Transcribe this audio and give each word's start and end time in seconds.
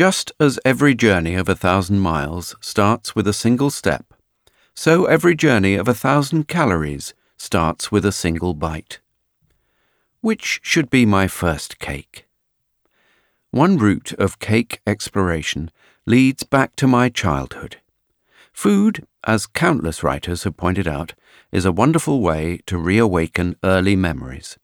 Just 0.00 0.32
as 0.40 0.58
every 0.64 0.94
journey 0.94 1.34
of 1.34 1.46
a 1.46 1.54
thousand 1.54 2.00
miles 2.00 2.56
starts 2.62 3.14
with 3.14 3.28
a 3.28 3.34
single 3.34 3.68
step, 3.68 4.14
so 4.74 5.04
every 5.04 5.36
journey 5.36 5.74
of 5.74 5.88
a 5.88 5.92
thousand 5.92 6.48
calories 6.48 7.12
starts 7.36 7.92
with 7.92 8.06
a 8.06 8.10
single 8.10 8.54
bite. 8.54 9.00
Which 10.22 10.58
should 10.62 10.88
be 10.88 11.04
my 11.04 11.28
first 11.28 11.78
cake? 11.78 12.24
One 13.50 13.76
route 13.76 14.14
of 14.14 14.38
cake 14.38 14.80
exploration 14.86 15.70
leads 16.06 16.44
back 16.44 16.76
to 16.76 16.86
my 16.86 17.10
childhood. 17.10 17.76
Food, 18.54 19.06
as 19.24 19.46
countless 19.46 20.02
writers 20.02 20.44
have 20.44 20.56
pointed 20.56 20.88
out, 20.88 21.12
is 21.52 21.66
a 21.66 21.72
wonderful 21.72 22.22
way 22.22 22.60
to 22.64 22.78
reawaken 22.78 23.54
early 23.62 23.96
memories. 23.96 24.58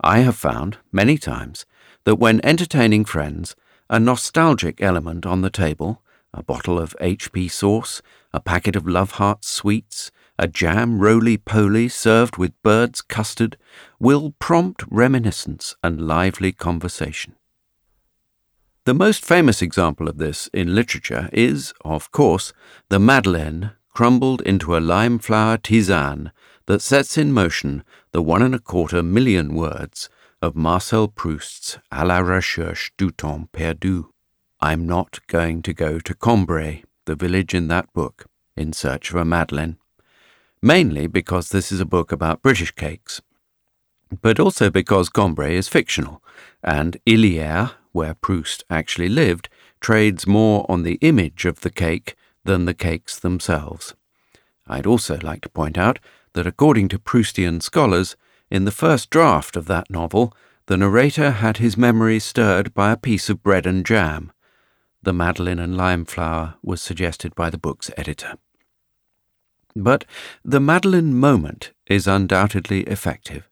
I 0.00 0.20
have 0.20 0.36
found, 0.36 0.78
many 0.92 1.18
times, 1.18 1.66
that 2.04 2.20
when 2.20 2.40
entertaining 2.44 3.04
friends, 3.04 3.56
a 3.90 3.98
nostalgic 3.98 4.80
element 4.80 5.26
on 5.26 5.40
the 5.40 5.50
table, 5.50 6.00
a 6.32 6.44
bottle 6.44 6.78
of 6.78 6.96
HP 7.00 7.50
sauce, 7.50 8.00
a 8.32 8.38
packet 8.38 8.76
of 8.76 8.86
Love 8.86 9.12
Heart 9.12 9.44
sweets, 9.44 10.12
a 10.38 10.46
jam 10.46 11.00
roly 11.00 11.36
poly 11.36 11.88
served 11.88 12.36
with 12.36 12.62
bird's 12.62 13.02
custard, 13.02 13.56
will 13.98 14.32
prompt 14.38 14.84
reminiscence 14.88 15.74
and 15.82 16.06
lively 16.06 16.52
conversation. 16.52 17.34
The 18.84 18.94
most 18.94 19.24
famous 19.24 19.60
example 19.60 20.08
of 20.08 20.18
this 20.18 20.48
in 20.54 20.72
literature 20.72 21.28
is, 21.32 21.74
of 21.84 22.12
course, 22.12 22.52
the 22.90 23.00
Madeleine 23.00 23.72
crumbled 23.92 24.40
into 24.42 24.76
a 24.76 24.78
lime 24.78 25.18
flower 25.18 25.58
tisane 25.58 26.30
that 26.66 26.80
sets 26.80 27.18
in 27.18 27.32
motion 27.32 27.82
the 28.12 28.22
one 28.22 28.40
and 28.40 28.54
a 28.54 28.60
quarter 28.60 29.02
million 29.02 29.52
words 29.52 30.08
of 30.42 30.56
Marcel 30.56 31.06
Proust's 31.06 31.78
À 31.92 32.06
la 32.06 32.20
recherche 32.20 32.92
du 32.96 33.10
temps 33.10 33.46
perdu. 33.52 34.06
I'm 34.60 34.86
not 34.86 35.20
going 35.26 35.60
to 35.62 35.74
go 35.74 35.98
to 35.98 36.14
Combray, 36.14 36.82
the 37.04 37.14
village 37.14 37.54
in 37.54 37.68
that 37.68 37.92
book, 37.92 38.26
in 38.56 38.72
search 38.72 39.10
of 39.10 39.16
a 39.16 39.24
Madeleine. 39.24 39.76
Mainly 40.62 41.06
because 41.06 41.50
this 41.50 41.70
is 41.70 41.80
a 41.80 41.86
book 41.86 42.10
about 42.10 42.42
British 42.42 42.70
cakes, 42.70 43.20
but 44.22 44.40
also 44.40 44.70
because 44.70 45.10
Combray 45.10 45.52
is 45.52 45.68
fictional, 45.68 46.22
and 46.64 46.96
Illiers, 47.06 47.72
where 47.92 48.14
Proust 48.14 48.64
actually 48.70 49.08
lived, 49.08 49.48
trades 49.80 50.26
more 50.26 50.64
on 50.70 50.84
the 50.84 50.98
image 51.02 51.44
of 51.44 51.60
the 51.60 51.70
cake 51.70 52.16
than 52.44 52.64
the 52.64 52.74
cakes 52.74 53.18
themselves. 53.18 53.94
I'd 54.66 54.86
also 54.86 55.18
like 55.18 55.42
to 55.42 55.48
point 55.50 55.76
out 55.76 55.98
that 56.32 56.46
according 56.46 56.88
to 56.88 56.98
Proustian 56.98 57.62
scholars, 57.62 58.16
in 58.50 58.64
the 58.64 58.72
first 58.72 59.10
draft 59.10 59.56
of 59.56 59.66
that 59.66 59.90
novel, 59.90 60.34
the 60.66 60.76
narrator 60.76 61.30
had 61.30 61.56
his 61.56 61.76
memory 61.76 62.18
stirred 62.18 62.74
by 62.74 62.90
a 62.90 62.96
piece 62.96 63.28
of 63.28 63.42
bread 63.42 63.66
and 63.66 63.86
jam. 63.86 64.32
The 65.02 65.12
Madeleine 65.12 65.58
and 65.58 65.76
lime 65.76 66.04
flower 66.04 66.54
was 66.62 66.82
suggested 66.82 67.34
by 67.34 67.50
the 67.50 67.58
book's 67.58 67.90
editor. 67.96 68.34
But 69.74 70.04
the 70.44 70.60
Madeleine 70.60 71.14
moment 71.14 71.72
is 71.86 72.06
undoubtedly 72.06 72.82
effective, 72.82 73.48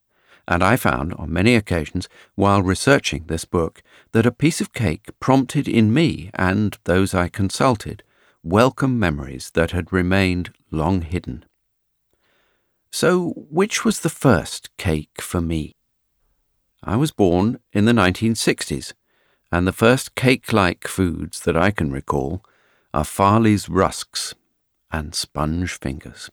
and 0.46 0.62
I 0.62 0.76
found 0.76 1.14
on 1.14 1.32
many 1.32 1.54
occasions 1.54 2.08
while 2.34 2.62
researching 2.62 3.24
this 3.26 3.44
book 3.44 3.82
that 4.12 4.26
a 4.26 4.32
piece 4.32 4.60
of 4.60 4.72
cake 4.72 5.10
prompted 5.20 5.68
in 5.68 5.94
me 5.94 6.30
and 6.34 6.76
those 6.84 7.14
I 7.14 7.28
consulted 7.28 8.02
welcome 8.42 8.98
memories 8.98 9.50
that 9.54 9.70
had 9.72 9.92
remained 9.92 10.52
long 10.70 11.02
hidden. 11.02 11.44
So, 12.90 13.30
which 13.36 13.84
was 13.84 14.00
the 14.00 14.10
first 14.10 14.76
cake 14.76 15.20
for 15.20 15.40
me? 15.40 15.74
I 16.82 16.96
was 16.96 17.10
born 17.10 17.60
in 17.72 17.84
the 17.84 17.92
1960s, 17.92 18.92
and 19.50 19.66
the 19.66 19.72
first 19.72 20.14
cake 20.14 20.52
like 20.52 20.86
foods 20.86 21.40
that 21.40 21.56
I 21.56 21.70
can 21.70 21.90
recall 21.90 22.42
are 22.94 23.04
Farley's 23.04 23.68
rusks 23.68 24.34
and 24.90 25.14
sponge 25.14 25.78
fingers. 25.78 26.30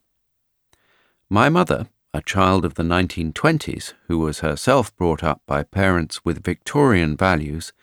My 1.30 1.50
mother, 1.50 1.88
a 2.14 2.22
child 2.22 2.64
of 2.64 2.76
the 2.76 2.84
1920s 2.84 3.94
who 4.08 4.20
was 4.20 4.40
herself 4.40 4.96
brought 4.96 5.24
up 5.24 5.42
by 5.46 5.64
parents 5.64 6.24
with 6.24 6.44
Victorian 6.44 7.18
values, 7.18 7.74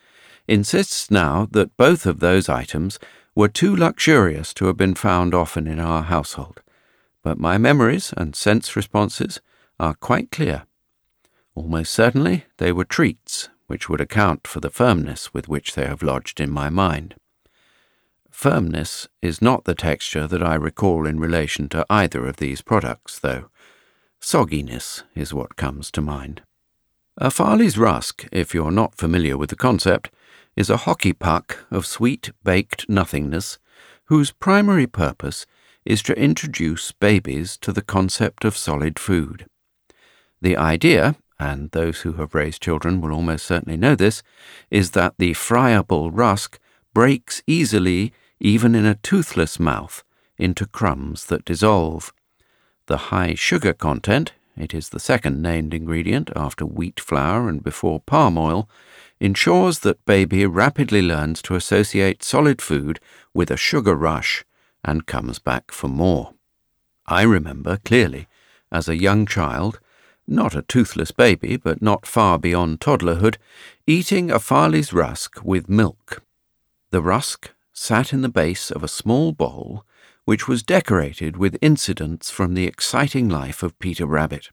insists 0.49 1.11
now 1.11 1.47
that 1.51 1.77
both 1.77 2.07
of 2.07 2.21
those 2.21 2.49
items 2.49 2.99
were 3.35 3.49
too 3.49 3.77
luxurious 3.77 4.55
to 4.55 4.67
have 4.67 4.77
been 4.77 4.95
found 4.95 5.35
often 5.35 5.67
in 5.67 5.79
our 5.79 6.03
household, 6.05 6.62
but 7.23 7.39
my 7.39 7.59
memories 7.59 8.13
and 8.17 8.35
sense 8.35 8.77
responses 8.77 9.41
are 9.79 9.95
quite 9.95 10.31
clear. 10.31 10.65
Almost 11.55 11.93
certainly 11.93 12.47
they 12.59 12.73
were 12.73 12.85
treats, 12.85 13.49
which 13.67 13.89
would 13.89 14.01
account 14.01 14.47
for 14.47 14.61
the 14.61 14.71
firmness 14.71 15.33
with 15.33 15.49
which 15.49 15.75
they 15.75 15.87
have 15.87 16.03
lodged 16.03 16.41
in 16.41 16.51
my 16.51 16.69
mind. 16.71 17.15
Firmness 18.31 19.09
is 19.21 19.43
not 19.43 19.65
the 19.65 19.75
texture 19.75 20.27
that 20.27 20.43
I 20.43 20.55
recall 20.55 21.07
in 21.07 21.21
relation 21.21 21.69
to 21.71 21.87
either 21.91 22.27
of 22.27 22.39
these 22.39 22.63
products, 22.63 23.19
though. 23.19 23.51
Sogginess 24.21 25.03
is 25.15 25.35
what 25.35 25.57
comes 25.57 25.91
to 25.93 26.01
mind. 26.01 26.43
A 27.19 27.31
Farley's 27.31 27.77
rusk, 27.77 28.27
if 28.33 28.55
you're 28.55 28.71
not 28.71 28.95
familiar 28.95 29.37
with 29.37 29.51
the 29.51 29.57
concept, 29.57 30.11
is 30.57 30.71
a 30.71 30.79
hockey 30.79 31.13
puck 31.13 31.67
of 31.71 31.87
sweet 31.87 32.31
baked 32.43 32.89
nothingness 32.89 33.59
whose 34.07 34.33
primary 34.33 34.87
purpose 34.87 35.47
is 35.85 36.03
to 36.03 36.19
introduce 36.19 36.93
babies 36.93 37.57
to 37.59 37.73
the 37.73 37.83
concept 37.83 38.45
of 38.45 38.57
solid 38.57 38.99
food. 38.99 39.47
The 40.41 40.57
idea, 40.57 41.17
and 41.39 41.71
those 41.71 42.01
who 42.01 42.15
have 42.15 42.35
raised 42.35 42.63
children 42.63 43.01
will 43.01 43.13
almost 43.13 43.47
certainly 43.47 43.77
know 43.77 43.95
this, 43.95 44.23
is 44.71 44.93
that 44.93 45.15
the 45.19 45.35
friable 45.35 46.11
rusk 46.11 46.59
breaks 46.95 47.43
easily, 47.47 48.13
even 48.39 48.75
in 48.75 48.85
a 48.85 48.97
toothless 48.97 49.59
mouth, 49.59 50.05
into 50.39 50.67
crumbs 50.67 51.27
that 51.27 51.45
dissolve. 51.45 52.13
The 52.87 53.09
high 53.09 53.35
sugar 53.35 53.73
content, 53.73 54.33
it 54.57 54.75
is 54.75 54.91
the 54.91 55.01
second 55.01 55.41
named 55.41 55.73
ingredient 55.75 56.31
after 56.37 56.67
wheat 56.67 57.01
flour 57.01 57.49
and 57.49 57.63
before 57.63 58.01
palm 58.01 58.37
oil, 58.37 58.69
ensures 59.21 59.81
that 59.81 60.05
baby 60.05 60.45
rapidly 60.47 61.01
learns 61.01 61.41
to 61.43 61.55
associate 61.55 62.23
solid 62.23 62.61
food 62.61 63.01
with 63.33 63.51
a 63.51 63.57
sugar 63.57 63.95
rush 63.95 64.45
and 64.85 65.07
comes 65.07 65.39
back 65.39 65.71
for 65.71 65.89
more. 65.89 66.35
I 67.07 67.23
remember 67.23 67.79
clearly, 67.79 68.29
as 68.71 68.89
a 68.89 69.01
young 69.01 69.27
child, 69.27 69.81
not 70.27 70.55
a 70.55 70.63
toothless 70.63 71.11
baby, 71.11 71.57
but 71.57 71.83
not 71.83 72.07
far 72.07 72.39
beyond 72.39 72.81
toddlerhood, 72.81 73.37
eating 73.87 74.31
a 74.31 74.39
Farley's 74.39 74.93
rusk 74.93 75.43
with 75.45 75.69
milk. 75.69 76.23
The 76.91 77.03
rusk 77.03 77.51
sat 77.73 78.13
in 78.13 78.23
the 78.23 78.29
base 78.29 78.71
of 78.71 78.83
a 78.83 78.89
small 78.89 79.33
bowl 79.33 79.85
which 80.25 80.47
was 80.47 80.63
decorated 80.63 81.37
with 81.37 81.59
incidents 81.61 82.31
from 82.31 82.55
the 82.55 82.67
exciting 82.67 83.29
life 83.29 83.63
of 83.63 83.79
Peter 83.79 84.07
Rabbit. 84.07 84.51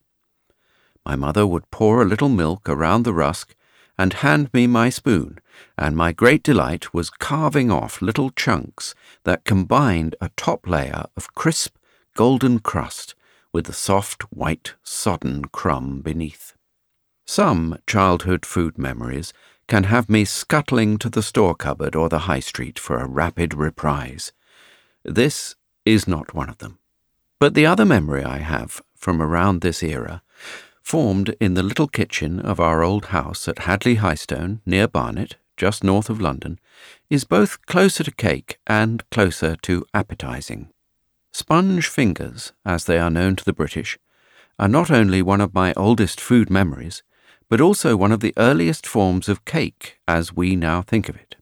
My 1.06 1.16
mother 1.16 1.46
would 1.46 1.70
pour 1.70 2.02
a 2.02 2.06
little 2.06 2.30
milk 2.30 2.68
around 2.68 3.04
the 3.04 3.14
rusk 3.14 3.56
and 3.98 4.14
hand 4.14 4.50
me 4.54 4.66
my 4.66 4.90
spoon, 4.90 5.40
and 5.78 5.96
my 5.96 6.12
great 6.12 6.44
delight 6.44 6.94
was 6.94 7.10
carving 7.10 7.72
off 7.72 8.02
little 8.02 8.30
chunks 8.32 8.94
that 9.24 9.46
combined 9.46 10.16
a 10.22 10.30
top 10.36 10.68
layer 10.68 11.06
of 11.16 11.34
crisp, 11.36 11.76
golden 12.16 12.60
crust 12.60 13.16
with 13.52 13.66
the 13.66 13.74
soft, 13.74 14.24
white, 14.32 14.76
sodden 14.84 15.46
crumb 15.46 16.02
beneath. 16.02 16.54
Some 17.26 17.78
childhood 17.88 18.46
food 18.46 18.78
memories 18.78 19.34
can 19.68 19.84
have 19.86 20.10
me 20.10 20.26
scuttling 20.26 20.98
to 20.98 21.10
the 21.10 21.22
store 21.22 21.56
cupboard 21.56 21.96
or 21.96 22.10
the 22.10 22.20
high 22.20 22.40
street 22.40 22.80
for 22.80 22.98
a 22.98 23.08
rapid 23.08 23.54
reprise. 23.54 24.32
This 25.04 25.56
is 25.86 26.08
not 26.08 26.34
one 26.34 26.50
of 26.50 26.58
them. 26.58 26.80
But 27.40 27.54
the 27.54 27.66
other 27.66 27.86
memory 27.86 28.24
I 28.24 28.40
have 28.40 28.82
from 28.96 29.22
around 29.22 29.62
this 29.62 29.82
era 29.82 30.24
formed 30.82 31.36
in 31.40 31.54
the 31.54 31.64
little 31.64 31.88
kitchen 31.88 32.40
of 32.40 32.60
our 32.60 32.82
old 32.84 33.06
house 33.06 33.48
at 33.48 33.60
Hadley 33.60 33.98
Highstone, 33.98 34.62
near 34.66 34.88
Barnet, 34.88 35.38
just 35.60 35.84
north 35.84 36.10
of 36.10 36.20
London, 36.20 36.60
is 37.10 37.26
both 37.26 37.64
closer 37.68 38.04
to 38.04 38.12
cake 38.12 38.58
and 38.66 39.08
closer 39.12 39.56
to 39.58 39.86
appetizing. 39.94 40.70
Sponge 41.32 41.88
fingers, 41.88 42.54
as 42.66 42.86
they 42.86 42.98
are 42.98 43.12
known 43.12 43.36
to 43.36 43.46
the 43.46 43.54
British, 43.54 44.00
are 44.58 44.68
not 44.68 44.90
only 44.90 45.22
one 45.22 45.42
of 45.42 45.54
my 45.54 45.74
oldest 45.76 46.20
food 46.20 46.50
memories, 46.50 47.04
but 47.50 47.62
also 47.62 47.96
one 47.96 48.12
of 48.12 48.22
the 48.22 48.34
earliest 48.38 48.88
forms 48.88 49.30
of 49.30 49.46
cake 49.46 50.00
as 50.08 50.36
we 50.36 50.56
now 50.56 50.82
think 50.82 51.10
of 51.10 51.16
it. 51.16 51.36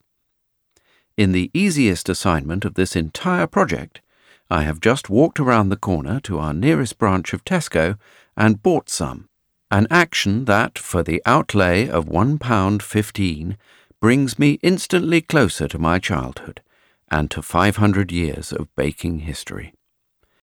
In 1.16 1.32
the 1.32 1.52
easiest 1.54 2.10
assignment 2.10 2.66
of 2.66 2.74
this 2.74 2.96
entire 2.96 3.48
project, 3.48 4.02
I 4.50 4.64
have 4.64 4.80
just 4.80 5.10
walked 5.10 5.40
around 5.40 5.70
the 5.70 5.76
corner 5.76 6.20
to 6.22 6.40
our 6.40 6.54
nearest 6.54 6.98
branch 6.98 7.34
of 7.34 7.46
Tesco 7.46 7.98
and 8.36 8.64
bought 8.64 8.90
some 8.90 9.30
an 9.70 9.88
action 9.92 10.46
that, 10.46 10.80
for 10.80 11.04
the 11.04 11.22
outlay 11.26 11.90
of 11.90 12.08
one 12.08 12.38
pound 12.38 12.82
fifteen, 12.82 13.58
brings 14.00 14.38
me 14.38 14.60
instantly 14.62 15.22
closer 15.22 15.68
to 15.68 15.80
my 15.80 16.00
childhood 16.00 16.62
and 17.10 17.32
to 17.32 17.42
five 17.42 17.78
hundred 17.78 18.12
years 18.12 18.52
of 18.52 18.74
baking 18.76 19.20
history. 19.20 19.74